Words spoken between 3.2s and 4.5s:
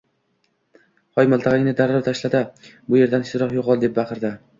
tezroq yo’qol,—deb baqirdi.